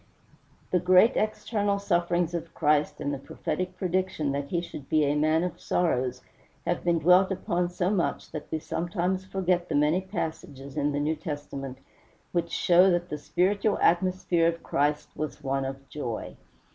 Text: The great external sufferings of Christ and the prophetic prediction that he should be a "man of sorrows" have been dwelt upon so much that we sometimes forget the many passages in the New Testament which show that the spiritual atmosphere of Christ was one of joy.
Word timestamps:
The 0.71 0.79
great 0.79 1.15
external 1.15 1.77
sufferings 1.77 2.33
of 2.33 2.55
Christ 2.55 2.99
and 2.99 3.13
the 3.13 3.19
prophetic 3.19 3.77
prediction 3.77 4.31
that 4.31 4.47
he 4.47 4.59
should 4.59 4.89
be 4.89 5.05
a 5.05 5.13
"man 5.13 5.43
of 5.43 5.61
sorrows" 5.61 6.23
have 6.65 6.83
been 6.83 6.97
dwelt 6.97 7.31
upon 7.31 7.69
so 7.69 7.91
much 7.91 8.31
that 8.31 8.47
we 8.49 8.57
sometimes 8.57 9.25
forget 9.27 9.69
the 9.69 9.75
many 9.75 10.01
passages 10.01 10.75
in 10.75 10.91
the 10.91 10.99
New 10.99 11.15
Testament 11.15 11.77
which 12.31 12.49
show 12.51 12.89
that 12.89 13.09
the 13.09 13.19
spiritual 13.19 13.77
atmosphere 13.77 14.47
of 14.47 14.63
Christ 14.63 15.09
was 15.15 15.43
one 15.43 15.65
of 15.65 15.87
joy. 15.87 16.35